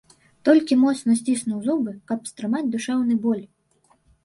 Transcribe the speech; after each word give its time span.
Толькі 0.47 0.77
моцна 0.83 1.17
сціснуў 1.19 1.59
зубы, 1.67 1.93
каб 2.13 2.19
стрымаць 2.33 2.65
душэўны 2.79 3.21
боль. 3.29 3.45